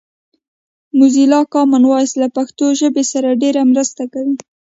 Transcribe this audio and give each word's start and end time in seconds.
موزیلا 0.97 1.41
کامن 1.53 1.83
وایس 1.87 2.11
له 2.21 2.27
پښتو 2.37 2.65
ژبې 2.79 3.03
سره 3.11 3.39
ډېره 3.41 3.61
مرسته 3.71 4.03
کوي 4.13 4.35